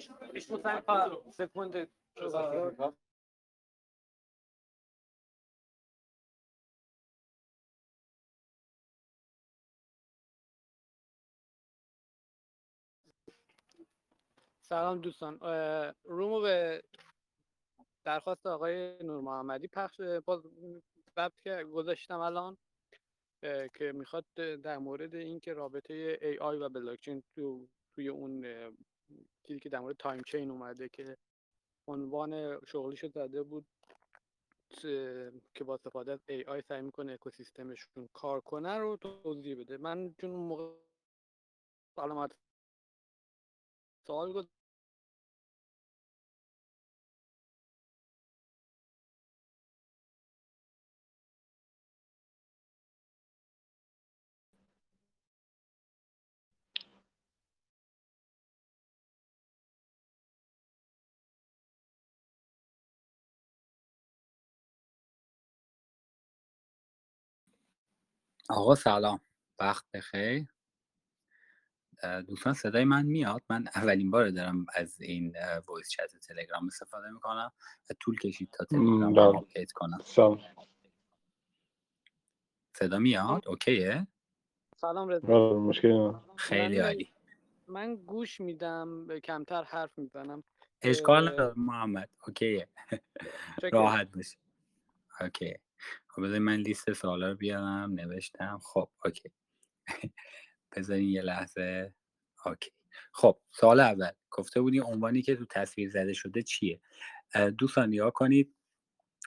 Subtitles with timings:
[0.00, 1.88] Ein paar Sekunden.
[14.70, 15.38] سلام دوستان
[16.04, 16.82] رومو به
[18.04, 20.42] درخواست آقای نور محمدی پخش باز
[21.16, 22.56] ضبط گذاشتم الان
[23.74, 28.44] که می‌خواد در مورد اینکه رابطه ای آی و بلاکچین تو توی اون
[29.46, 31.16] چیزی که در مورد تایم چین اومده که
[31.88, 33.66] عنوان شغلیشو زده بود
[35.54, 39.76] که با استفاده از ای آی سعی می‌کنه اکوسیستمشون کار کنه رو توضیح بده.
[39.76, 40.72] من چون موقع
[41.96, 42.32] سلامت
[44.06, 44.46] سوال
[68.50, 69.20] آقا سلام.
[69.58, 70.46] وقت بخیر.
[72.26, 77.52] دوستان صدای من میاد؟ من اولین بار دارم از این voice chat تلگرام استفاده می‌کنم
[77.90, 79.98] و طول کشید تا تلگرام رو update کنم.
[80.04, 80.40] سلام.
[82.76, 84.06] صدا میاد؟ okay ه؟
[84.76, 85.26] سلام رضا.
[85.26, 87.12] بله، مشکلی خیلی عالی.
[87.66, 90.44] من گوش میدم کمتر حرف می‌زنم.
[90.82, 92.10] اشکال نداره محمد.
[92.26, 92.68] okay ه.
[93.72, 94.36] راحت باش.
[95.20, 95.54] okay
[96.08, 98.60] خب بذاری من لیست سوالا رو بیارم نوشتم.
[98.62, 99.30] خب okay.
[100.76, 101.94] بذارین یه لحظه.
[102.46, 102.70] okay.
[103.12, 104.10] خب سوال اول.
[104.30, 106.80] گفته بودی عنوانی که تو تصویر زده شده چیه؟
[107.58, 108.54] دوستان نگاه کنید.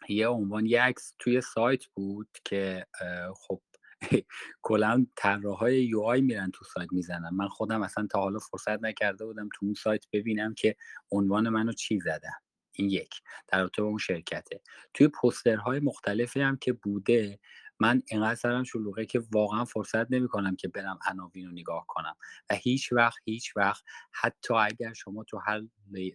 [0.09, 2.87] یه عنوان یه عکس توی سایت بود که
[3.35, 3.61] خب
[4.61, 7.29] کلا طراحهای UI میرن تو سایت می‌زنن.
[7.33, 10.75] من خودم اصلا تا حالا فرصت نکرده بودم تو اون سایت ببینم که
[11.11, 12.33] عنوان منو چی زدن.
[12.75, 14.61] این یک در رابطه با اون شرکته.
[14.93, 17.39] توی پوسترهای مختلفی هم که بوده
[17.79, 22.15] من اینقدر سرم شلوغه که واقعا فرصت نمی‌کنم که برم عناوین رو نگاه کنم.
[22.49, 25.61] و هیچ وقت هیچ وقت حتی اگر شما تو هر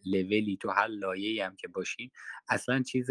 [0.04, 2.10] لولی تو هر لایه هم که باشین
[2.48, 3.08] اصلا چیز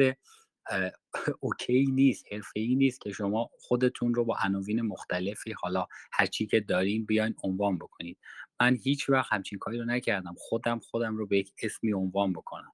[1.40, 2.26] اوکی نیست
[2.56, 7.78] ای نیست که شما خودتون رو با عناوین مختلفی حالا هرچی که دارین بیاین عنوان
[7.78, 8.18] بکنید.
[8.62, 10.36] من هیچ وقت همچین کاری رو نکردم.
[10.38, 12.72] خودم خودم رو به یک اسمی عنوان بکنم.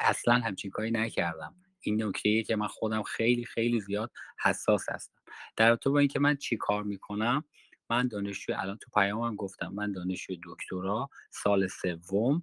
[0.00, 1.54] اصلا همچین کاری نکردم.
[1.80, 4.12] این نکته که من خودم خیلی خیلی زیاد
[4.42, 5.20] حساس هستم.
[5.56, 7.44] در رابطه با اینکه من چی کار می‌کنم
[7.90, 12.42] من دانشجوی الان تو پیامم گفتم من دانشجوی دکترا سال سوم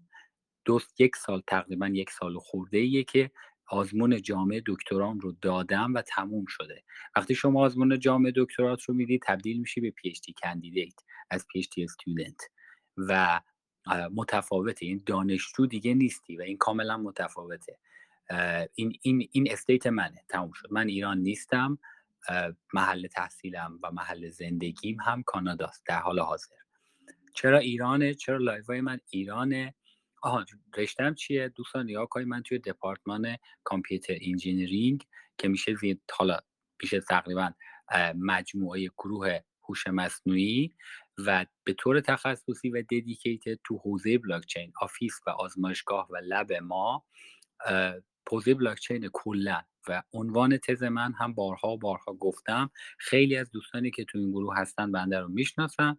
[0.65, 3.31] دو یک سال تقریبا یک سال خورده ایه که
[3.67, 6.83] آزمون جامع دکترام رو دادم و تموم شده.
[7.15, 10.93] وقتی شما آزمون جامع دکترات رو میدی تبدیل میشی به PhD candidate
[11.29, 12.41] از PhD student
[12.97, 13.41] و
[13.93, 14.85] متفاوته.
[14.85, 17.79] این دانشجو دیگه نیستی و این کاملا متفاوته.
[18.75, 20.23] این این این state منه.
[20.29, 20.67] تموم شد.
[20.71, 21.77] من ایران نیستم.
[22.73, 25.83] محل تحصیلم و محل زندگیم هم کاناداست.
[25.85, 26.55] در حال حاضر.
[27.33, 29.73] چرا ایرانه؟ چرا live های من ایرانه؟
[30.21, 30.45] آها
[30.77, 35.05] رشتم چیه؟ دوستان نگاه کنید من توی دپارتمان computer engineering
[35.37, 36.39] که میشه زیر حالا
[36.81, 37.51] میشه تقریبا
[38.15, 40.73] مجموعه گروه هوش مصنوعی.
[41.17, 47.05] و به طور تخصصی و dedicated تو حوزه بلاکچین office و آزمایشگاه و lab ما
[48.31, 49.61] حوزه بلاکچین کلا.
[49.89, 52.69] و عنوان تز من هم بارها بارها گفتم.
[52.99, 55.97] خیلی از دوستانی که تو این گروه هستن بنده رو می‌شناسن.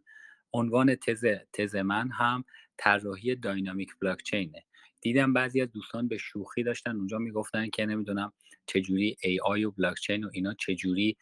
[0.53, 2.45] عنوان تز تز من هم
[2.79, 4.65] طراحی dynamic بلاکچینه
[5.01, 8.33] دیدم بعضی از دوستان به شوخی داشتن اونجا می‌گفتن که نمی‌دونم
[8.67, 11.17] چجوری AI و بلاکچین و اینا چجوری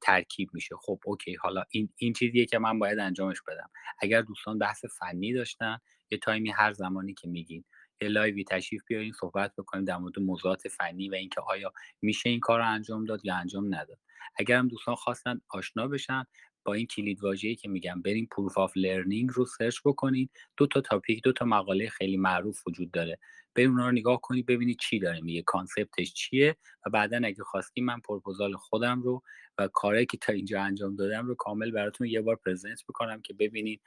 [0.00, 0.74] ترکیب میشه.
[0.82, 3.70] خب اوکی حالا این این چیزیه که من باید انجامش بدم.
[3.98, 5.78] اگر دوستان بحث فنی داشتن
[6.10, 7.64] یه time ی هر زمانی که میگین
[8.02, 11.72] یه live ی تشریف بیارین صحبت بکنیم در مورد موضوعات فنی و اینکه آیا
[12.02, 13.98] میشه این کار رو انجام داد یا انجام نداد.
[14.36, 16.24] اگر هم دوستان خواستن آشنا بشن
[16.64, 20.30] با این کلید واژه‌ای که میگم بریم proof of learning رو search بکنید.
[20.56, 23.18] دو تا topic دو تا مقاله خیلی معروف وجود داره.
[23.54, 26.56] بریم اونا رو نگاه کنید ببینید چی داره میگه concept ش چیه
[26.86, 29.22] و بعدا اگه خواستیم من پروپوزال خودم رو
[29.58, 33.34] و کاری که تا اینجا انجام دادم رو کامل براتون یه بار present بکنم که
[33.34, 33.82] ببینید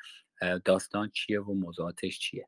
[0.65, 2.47] داستان چیه و موضوعاتش چیه.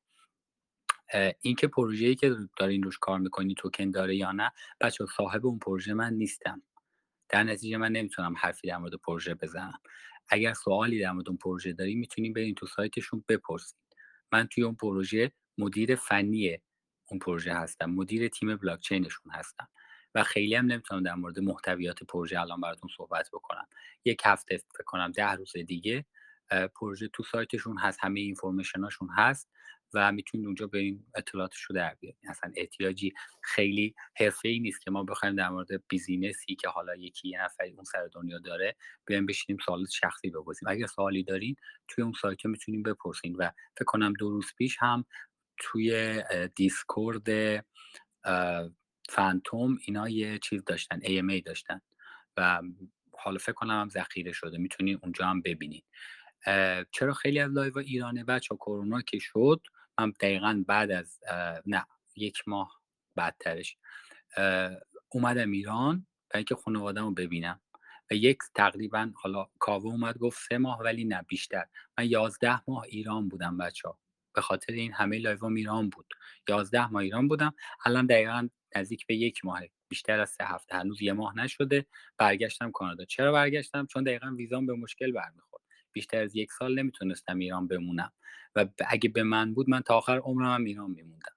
[1.42, 4.52] اینکه پروژه‌ای که دارین روش کار می‌کنی توکن داره یا نه
[4.82, 6.64] بچه صاحب اون پروژه من نیستم.
[7.30, 9.80] در نتیجه من نمی‌تونم حرفی در مورد پروژه بزنم.
[10.30, 13.78] اگر سوالی در مورد اون پروژه داری می‌تونیم برین تو سایتشون بپرسید.
[14.32, 16.58] من توی اون پروژه مدیر فنی
[17.10, 19.68] اون پروژه هستم مدیر تیم بلاکچینشون هستم
[20.16, 23.68] و خیلی هم نمی‌تونم در مورد محتویات پروژه الان براتون صحبت بکنم.
[24.06, 26.06] یک هفته فکر کنم ده روز دیگه
[26.76, 29.50] پروژه تو سایتشون هست همه اینفورمیشناشون هست
[29.94, 33.14] و می‌تونید اونجا برین اطلاعاتش رو در بیارین اصلا احتیاجی
[33.44, 37.72] خیلی حرفه ای نیست که ما بخوایم در مورد بیزینسی که حالا یکی یه نفری
[37.72, 38.76] اون سر دنیا داره
[39.06, 40.70] بیایم بشینیم سوالات شخصی بپرسیم.
[40.70, 41.56] اگر سوالی دارین
[41.88, 45.06] توی اون سایت می‌تونیم بپرسین و فکر کنم دو روز پیش هم
[45.58, 46.24] توی
[46.56, 47.28] دیسکورد
[49.10, 51.82] فانتوم اینا یه چیز داشتن AMA داشتن
[52.38, 52.62] و
[53.12, 54.58] حالا فکر کنم هم ذخیره شده.
[54.58, 55.84] می‌تونین اونجا هم ببینید
[56.92, 59.62] چرا خیلی از live ایرانه بچه کرونا که شد
[60.00, 61.20] من دقیقا بعد از
[61.66, 61.86] نه
[62.16, 62.82] یک ماه
[63.16, 63.78] بعدترش
[65.10, 67.62] اومدم ایران برای اینکه خانوادم رو ببینم.
[68.12, 71.66] و یک تقریبا حالا کاوه اومد گفت سه ماه ولی نه بیشتر.
[71.98, 74.00] من یازده ماه ایران بودم بچه ها
[74.36, 76.14] به خاطر این همه live ایران بود.
[76.50, 77.54] یازده ماه ایران بودم.
[77.86, 80.76] الان دقیقا نزدیک به یک ماه بیشتر از سه هفته.
[80.76, 81.86] هنوز یه ماه نشده.
[82.18, 83.06] برگشتم کانادا.
[83.06, 85.64] چرا برگشتم؟ چون دقیقا ویزام به مشکل برمیخورد.
[85.98, 88.12] بیشتر از یک سال نمی‌تونستم ایران بمونم.
[88.56, 91.36] و اگه به من بود من تا آخر عمرم هم ایران میموندم.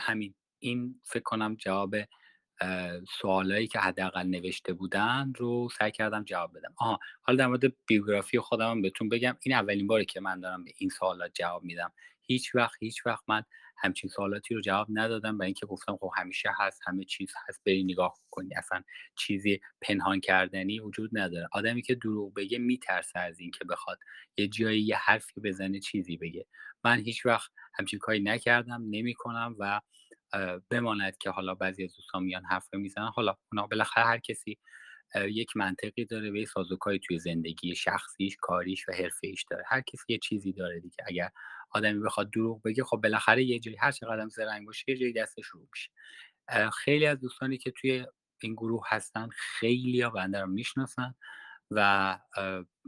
[0.00, 1.96] همین این فکر کنم جواب
[3.20, 6.74] سوالایی که حداقل نوشته بودن رو سعی کردم جواب بدم.
[6.76, 9.36] آها حالا در مورد بیوگرافی خودم بهتون بگم.
[9.42, 11.92] این اولین باری که من دارم به این سوالات جواب میدم.
[12.22, 13.42] هیچ وقت هیچ وقت من
[13.82, 17.84] همچین سوالاتی رو جواب ندادم و اینکه گفتم خب همیشه هست همه چیز هست بری
[17.84, 18.82] نگاه کنی اصلا
[19.18, 21.48] چیزی پنهان کردنی وجود نداره.
[21.52, 23.98] آدمی که دروغ بگه میترسه از اینکه بخواد
[24.36, 26.46] یه جایی یه حرفی بزنه چیزی بگه.
[26.84, 29.80] من هیچ وقت همچین کاری نکردم نمی‌کنم و
[30.70, 33.10] بماند که حالا بعضی از دوستان میان حرف می‌زنن.
[33.14, 34.58] حالا اونا بالاخره هر کسی
[35.28, 39.64] یک منطقی داره و یه سازوکاری توی زندگی شخصیش کاریش و حرفه داره.
[39.66, 40.96] هر کسی یه چیزی داره دیگه.
[41.06, 41.30] اگر
[41.70, 45.46] آدمی بخواد دروغ بگه خب بالاخره یه جایی هر چقدر زرنگ باشه یه جایی دستش
[45.46, 45.90] رو میشه.
[46.72, 48.06] خیلی از دوستانی که توی
[48.42, 51.14] این گروه هستن خیلی ها بنده رو می‌شناسن
[51.70, 52.18] و,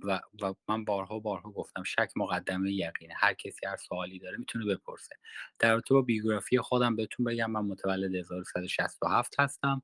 [0.03, 3.15] و, و من بارها بارها گفتم شک مقدمه یقینه.
[3.17, 5.17] هر کسی هر سوالی داره می‌تونه بپرسه.
[5.59, 9.83] در رابطه با بیوگرافی خودم بهتون بگم من متولد 1167 هستم.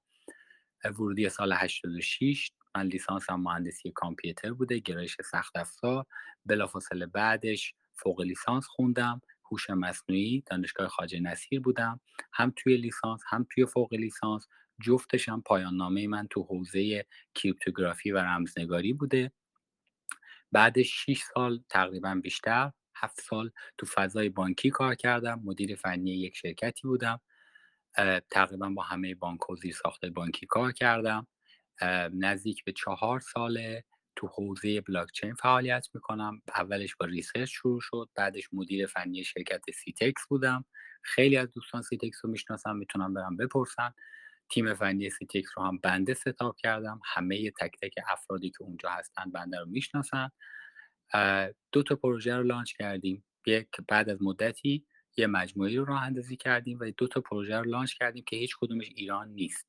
[0.84, 6.06] ورودی سال 86 من لیسانسم مهندسی کامپیوتر بوده گرایش سخت افزار.
[6.46, 9.20] بلافاصله بعدش فوق لیسانس خوندم
[9.52, 12.00] هوش مصنوعی دانشگاه خواجه نصیر بودم
[12.32, 14.46] هم توی لیسانس هم توی فوق لیسانس.
[14.80, 19.32] جفتش هم پایان نامه من تو حوزه کریپتوگرافی و رمزنگاری بوده.
[20.52, 26.36] بعد 6 سال تقریبا بیشتر هفت سال تو فضای بانکی کار کردم مدیر فنی یک
[26.36, 27.20] شرکتی بودم.
[28.30, 31.26] تقریبا با همه بانک و زیر ساخت بانکی کار کردم.
[32.12, 33.84] نزدیک به چهار ساله
[34.18, 36.42] تو حوزه بلاکچین فعالیت می‌کنم.
[36.54, 40.64] اولش با research شروع شد بعدش مدیر فنی شرکت سیتکس بودم.
[41.02, 43.94] خیلی از دوستان سیتکس رو می‌شناسم می‌تونم برم بپرسن.
[44.50, 47.00] تیم فنی سیتکس رو هم بنده setup کردم.
[47.04, 50.30] همه تک تک افرادی که اونجا هستن بنده رو می‌شناسن.
[51.72, 53.24] دو تا پروژه رو لانچ کردیم.
[53.46, 54.86] یک بعد از مدتی
[55.16, 58.56] یه مجموعی رو راه اندازی کردیم و دو تا پروژه رو لانچ کردیم که هیچ
[58.60, 59.67] کدومش ایران نیست.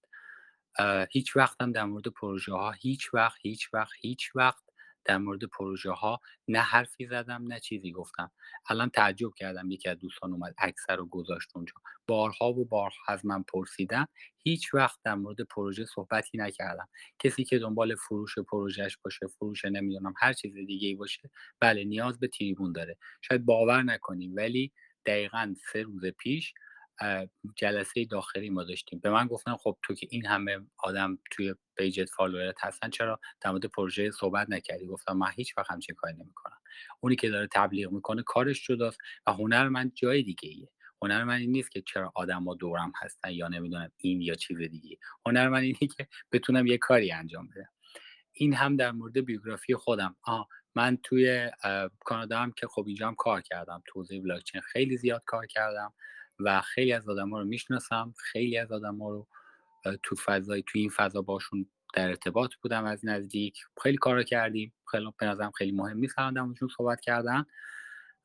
[1.11, 4.63] هیچ وقت هم در مورد پروژه ها هیچ وقت هیچ وقت هیچ وقت
[5.05, 8.31] در مورد پروژه ها نه حرفی زدم نه چیزی گفتم.
[8.69, 11.73] الان تعجب کردم یکی از دوستان اومد اکثر رو گذاشت اونجا.
[12.07, 14.05] بارها و بارها از من پرسیدن
[14.37, 16.89] هیچ وقت در مورد پروژه صحبتی نکردم.
[17.19, 22.19] کسی که دنبال فروش پروژهش باشه فروش نمی‌دونم هر چیز دیگه ای باشه بله نیاز
[22.19, 22.97] به تریبون داره.
[23.21, 24.71] شاید باور نکنیم ولی
[25.05, 26.53] دقیقا سه روز پیش
[27.55, 28.99] جلسه داخلی ما داشتیم.
[28.99, 32.89] به من گفتن خب تو که این همه آدم توی page ت follower ت هستن
[32.89, 36.57] چرا در مورد پروژه صحبت نکردی؟ گفتم من هیچ وقت همچین کاری نمی‌کنم.
[36.99, 40.69] اونی که داره تبلیغ می‌کنه کارش جداست و هنر من جای دیگه ایه
[41.01, 44.97] هنر من این نیست که چرا آدم دورم هستن یا نمی‌دونم این یا چیز دیگه
[45.25, 47.69] هنر من اینه که بتونم یه کاری انجام بدم.
[48.33, 50.15] این هم در مورد بیوگرافی خودم.
[50.23, 51.51] آه من توی
[51.99, 53.83] کانادا هم که خب اینجا هم کار کردم.
[53.85, 55.93] توضیح بلاکچین خیلی زیاد کار کردم.
[56.39, 58.13] و خیلی از آدم ها رو می‌شناسم.
[58.17, 59.27] خیلی از آدم ها رو
[60.03, 63.57] تو فضای تو این فضا باشون در ارتباط بودم از نزدیک.
[63.83, 64.73] خیلی کار کردیم.
[64.91, 66.15] خیلی به نظرم خیلی مهم نیست
[66.77, 67.45] صحبت کردن.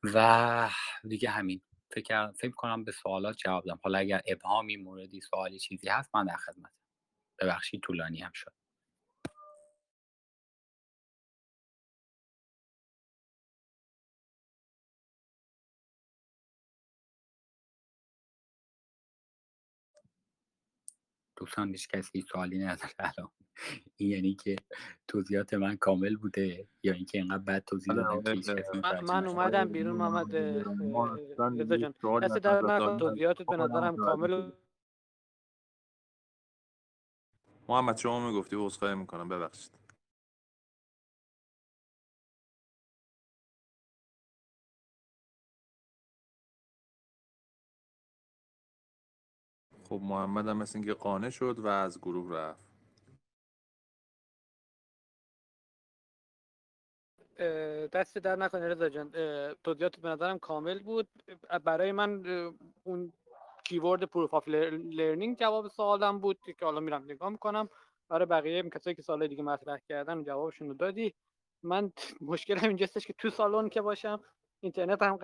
[0.03, 0.69] و
[1.07, 1.61] دیگه همین.
[1.91, 3.79] فکر فکر کنم به سوالات جواب دادم.
[3.83, 6.69] حالا اگر ابهامی موردی سوالی چیزی هست من در خدمتم.
[7.39, 8.53] ببخشید طولانی هم شد.
[21.37, 23.31] دوستان هیچ کسی سوالی نداره الان.
[23.97, 24.55] این یعنی که
[25.07, 29.65] توضیحات من کامل بوده یا اینکه اینقدر بد توضیح آره، دادم که من, من اومدم
[29.69, 30.35] بیرون محمد
[31.61, 31.93] رضا جان.
[32.23, 34.51] دست در نکن توضیحاتت به نظرم کامل
[37.69, 39.84] محمد شما می‌گفتی عذرخواهی می‌کنم ببخشید.
[49.89, 52.65] خب محمد هم مثل اینکه قانع شد و از گروه رفت.
[57.93, 59.11] دستت درد نکنه رضا جان.
[59.63, 61.07] توضیحات به نظرم کامل بود.
[61.63, 62.23] برای من
[62.83, 63.13] اون
[63.65, 67.69] keyword proof of learning جواب سوالم بود که حالا میرم نگاه می‌کنم.
[68.09, 71.13] برای بقیه کسایی که سوال دیگه مطرح کردن جوابشون رو دادی.
[71.63, 71.91] من
[72.31, 74.19] مشکلم اینجاستش که تو سالن که باشم
[74.59, 75.19] اینترنت هم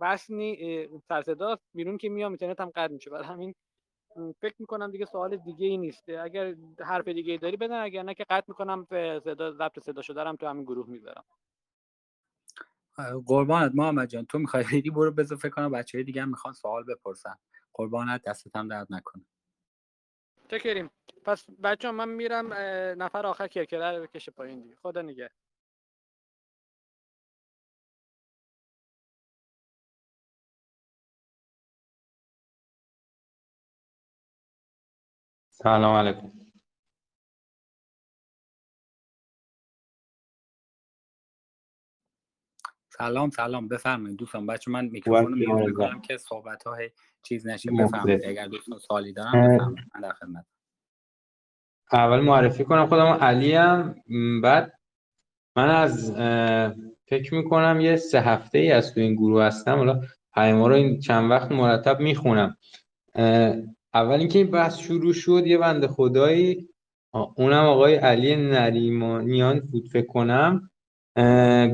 [0.00, 3.10] وصل نی سر بیرون که میام اینترنت هم قطع میشه.
[3.10, 3.54] برای همین
[4.40, 6.08] فکر می‌کنم دیگه سوال دیگه ای نیست.
[6.08, 10.02] اگر حرف دیگه ای داری بدن اگر نه که قطع می‌کنم به صدا ضبط صدا
[10.02, 11.24] شده تو همین گروه می‌ذارم.
[13.26, 14.26] قربانت محمد جان.
[14.26, 17.34] تو می‌خوای بری برو بذار فکر کنم بچه دیگه هم می‌خوان سوال بپرسن.
[17.72, 19.24] قربانت دستت هم درد نکنه.
[20.48, 20.90] چکریم.
[21.24, 22.52] پس بچه من میرم
[23.02, 24.76] نفر آخر کرکره رو بکشه پایین دیگه.
[24.76, 25.30] خدا نگه.
[35.64, 36.32] سلام علیکم.
[42.88, 43.68] سلام سلام.
[43.68, 46.90] بفرمایید دوستان بچه من میکروفون رو می‌کنم که صحبت های
[47.22, 48.24] چیز نشه بفرمایید.
[48.24, 49.88] اگر دوستان سوالی دارن بفرمایید.
[49.94, 50.46] من در خدمت
[51.92, 52.86] اول معرفی کنم.
[52.86, 53.94] خودم علی هم
[54.42, 54.80] بعد
[55.56, 56.12] من از
[57.06, 59.76] فکر می‌کنم یه سه هفته ای از تو این گروه هستم.
[59.76, 60.00] حالا
[60.34, 62.56] پیما رو این چند وقت مرتب می‌خونم.
[63.94, 66.68] اول اینکه این بحث شروع شد یه بنده خدایی.
[67.36, 70.70] اونم آقای علی نریمانیان بود فکر کنم.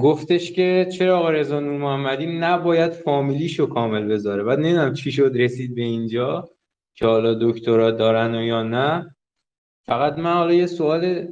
[0.01, 4.43] گفتش که چرا آقا رضا نور محمدی نباید فامیلیشو کامل بذاره.
[4.43, 6.49] بعد نمی‌دونم چی شد رسید به اینجا
[6.95, 9.17] که حالا دکترا دارن و یا نه.
[9.87, 11.27] فقط من حالا یه سوال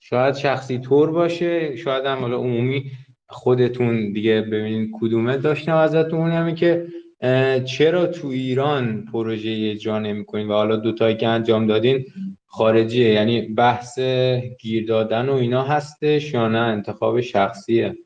[0.00, 2.90] شاید شخصی طور باشه شاید هم حالا عمومی
[3.28, 5.36] خودتون دیگه ببینید کدومه.
[5.36, 6.86] داشتم ازتون همین که
[7.64, 12.06] چرا تو ایران پروژه اجرا نمی‌کنین؟ و حالا دوتایی که انجام دادین
[12.46, 13.08] خارجیه.
[13.12, 13.98] یعنی بحث
[14.60, 17.96] گیر دادن و اینا هستش یا نه؟ انتخاب شخصیه.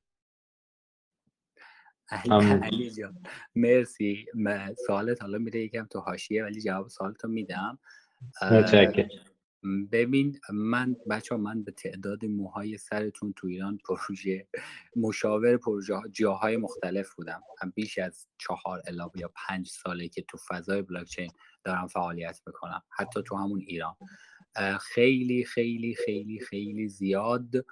[2.31, 3.23] علی جان
[3.57, 4.27] مرسی.
[4.87, 7.79] سوالت حالا میره یکم تو حاشیه ولی جواب سوالتو میدم.
[9.93, 14.49] ببین من بچه ها من به تعداد موهای سرتون تو ایران پروژه
[14.97, 17.43] مشاور پروژه جاهای مختلف بودم.
[17.75, 21.31] بیش از چهار الا یا پنج ساله که تو فضای بلاکچین
[21.65, 22.83] دارم فعالیت می‌کنم.
[22.91, 23.97] حتی تو همون ایران.
[24.81, 27.67] خیلی خیلی خیلی خیلی زیاد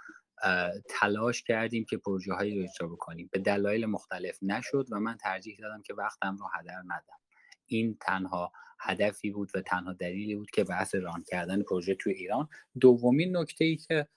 [0.88, 3.28] تلاش کردیم که پروژه هایی رو اجرا بکنیم.
[3.32, 7.18] به دلایل مختلف نشد و من ترجیح دادم که وقتم رو هدر ندم.
[7.66, 12.48] این تنها هدفی بود و تنها دلیلی بود که بحث ران کردن پروژه توی ایران.
[12.80, 14.08] دومین نکته ای که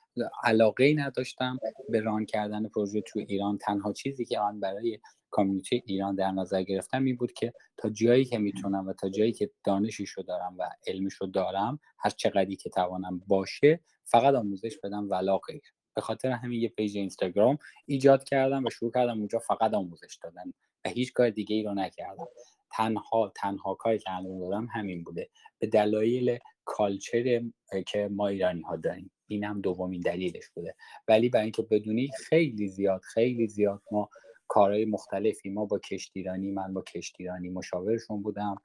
[0.44, 5.00] علاقه ای نداشتم به ران کردن پروژه توی ایران تنها چیزی که من برای
[5.32, 9.32] community ایران در نظر گرفتم این بود که تا جایی که می‌تونم و تا جایی
[9.32, 15.38] که دانشیشو دارم و علمشو دارم هر چقدری که توانم باشه فقط آموزش بدم ولا
[15.38, 15.62] غیر
[15.96, 20.54] به خاطر همین یه page اینستاگرام ایجاد کردم و شروع کردم اونجا فقط آموزش دادن
[20.86, 22.28] و هیچ کار دیگه ای رو نکردم.
[22.72, 25.30] تنها تنها کاری که الان دارم همین بوده.
[25.60, 27.42] به دلایل culture
[27.88, 29.12] که ما ایرانی ها داریم.
[29.28, 30.76] این هم دومین دلیلش بوده.
[31.08, 34.10] ولی برای اینکه بدونی خیلی زیاد خیلی زیاد ما
[34.48, 38.56] کارهای مختلفی ما با کشتیرانی من با کشتیرانی مشاورشون بودم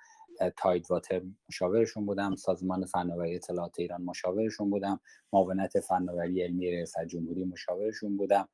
[0.57, 5.01] تاید واتر مشاورشون بودم سازمان فناوری اطلاعات ایران مشاورشون بودم
[5.33, 8.49] معاونت فناوری علمی ریاست جمهوری مشاورشون بودم.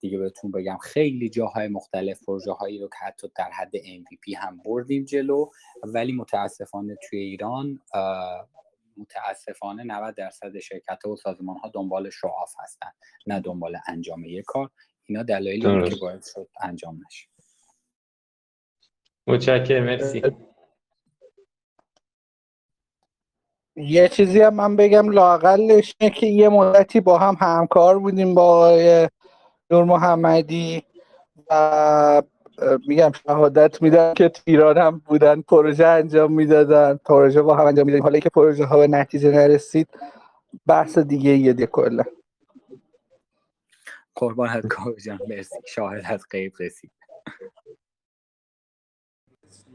[0.00, 0.78] دیگه بهتون بگم.
[0.78, 5.50] خیلی جاهای مختلف پروژه هایی رو که حتی در حد MVP هم بردیم جلو.
[5.82, 7.80] ولی متاسفانه توی ایران
[8.96, 12.90] متاسفانه 90 درصد شرکت و سازمان ها دنبال شعاف هستن
[13.26, 14.70] نه دنبال انجام یک کار.
[15.04, 17.28] اینا دلایلی که باید شد انجام نشه.
[19.26, 20.22] متشکرم مرسی.
[23.76, 28.70] یه چیزی هم من بگم لاقلش که یه مدتی با هم همکار بودیم با
[29.70, 30.82] نور محمدی
[31.50, 32.22] و
[32.88, 36.96] میگم شهادت میدن که ایران هم بودن پروژه انجام می‌دادن.
[36.96, 38.02] پروژه با هم انجام می‌دادن.
[38.02, 39.88] حالا که پروژه ها به نتیجه نرسید
[40.66, 42.04] بحث دیگه یه دی کلا.
[44.14, 44.62] قربان
[45.04, 45.56] جان مرسی.
[45.66, 46.90] شاهد از غیب رسید.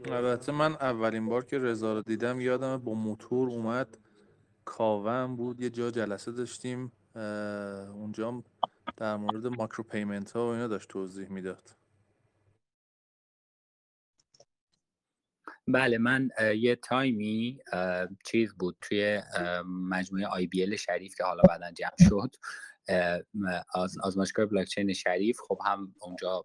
[0.04, 3.98] البته من اولین بار که رضا رو دیدم یادم با موتور اومد.
[4.64, 6.92] کاوم بود یه جا جلسه داشتیم.
[7.94, 8.42] اونجا
[8.96, 11.70] در مورد ماکرو پیمنت ها و اینا داشت توضیح می‌داد.
[15.68, 17.58] بله من یه time ی
[18.24, 19.22] چیز بود توی
[19.66, 22.34] مجموعه IBL شریف که حالا بعدا جمع شد
[23.74, 25.40] از آزمایشگاه بلاکچین شریف.
[25.48, 26.44] خب هم اونجا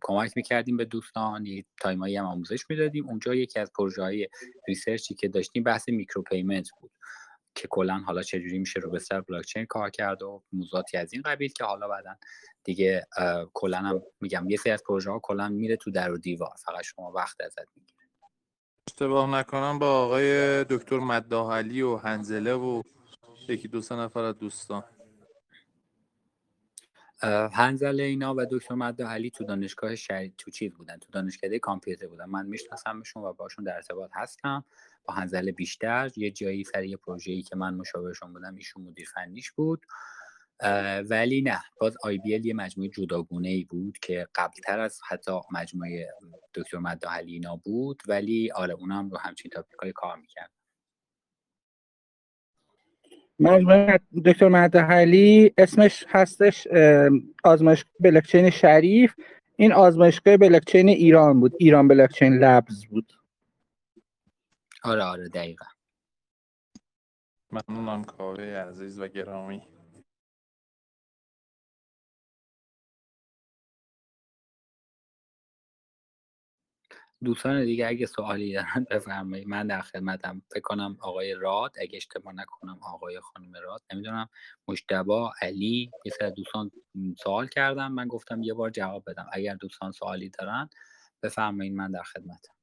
[0.00, 3.08] کمک می‌کردیم به دوستان یه time ایی هم آموزش می‌دادیم.
[3.08, 4.28] اونجا یکی از پروژه های
[4.68, 6.90] research ی که داشتیم بحث micro payment بود.
[7.54, 11.52] که کلا حالا چجوری میشه رو بستر بلاکچین کار کرد و موضوعاتی از این قبیل
[11.52, 12.16] که حالا بعدا
[12.64, 13.06] دیگه
[13.52, 16.82] کلا هم میگم یه سری از پروژه ها کلا میره تو در و دیوار فقط
[16.82, 18.08] شما وقت ازت می‌گیره
[18.88, 22.82] اشتباه نکنم با آقای دکتر مداحلی و هنزله و
[23.48, 24.84] یکی دو سه نفر از دوستان.
[27.52, 32.24] هنزله اینا و دکتر مداحلی تو دانشگاه شهر تو چیز بودن؟ تو دانشکده کامپیوتر بودن.
[32.24, 34.64] من میشناسمشون و باشون در ارتباط هستم.
[35.04, 36.10] با هنزله بیشتر.
[36.16, 39.86] یه جایی سر یه پروژه‌ای که من مشاورشون بودم ایشون مدیر فنیش بود.
[41.10, 41.60] ولی نه.
[41.80, 46.08] باز آی بی یه مجموعه جداگونه ای بود که قبلتر از حتی مجموعه
[46.54, 48.02] دکتر مداحلی اینا بود.
[48.08, 50.50] ولی آره اونم رو همچین تاپیکای کار می‌کرد
[54.24, 56.68] دکتر مداحلی اسمش هستش
[57.44, 59.14] آزمایشگاه بلاکچین شریف.
[59.56, 61.52] این آزمایشگاه بلاکچین ایران بود.
[61.58, 63.12] ایران بلاکچین لبز بود.
[64.82, 65.66] آره آره دقیقا.
[67.52, 69.62] ممنونم کاوه عزیز و گرامی.
[77.24, 79.48] دوستان دیگه اگه سوالی دارن بفرمایید.
[79.48, 80.42] من در خدمتم.
[80.50, 83.82] فکر کنم آقای راد اگه اشتباه نکنم آقای خانم راد.
[83.92, 84.28] نمی‌دونم.
[84.68, 86.70] مشتبا علی یه سر دوستان
[87.24, 89.26] سوال کردم من گفتم یه بار جواب بدم.
[89.32, 90.68] اگر دوستان سوالی دارن
[91.22, 92.54] بفرمایید من در خدمتم.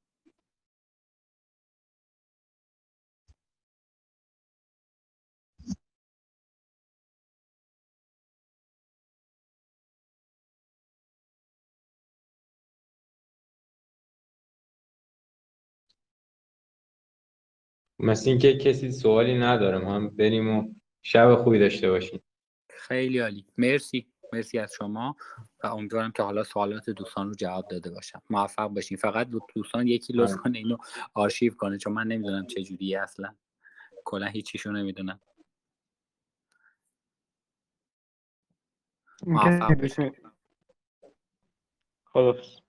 [18.02, 22.22] مثل اینکه کسی سوالی نداره ما هم بریم و شب خوبی داشته باشیم.
[22.68, 23.46] خیلی عالی.
[23.58, 24.06] مرسی.
[24.32, 25.16] مرسی از شما
[25.64, 28.22] و امیدوارم که حالا سوالات دوستان رو جواب داده باشم.
[28.30, 28.96] موفق باشین.
[28.96, 30.76] فقط دوستان یکی لطف کنه اینو
[31.14, 33.34] آرشیو کنه چون من نمی‌دونم چه جوریه اصلا.
[34.04, 35.20] کلا هیچیشو نمی‌دونم.
[39.26, 40.12] موفق باشین.
[42.04, 42.61] خلاص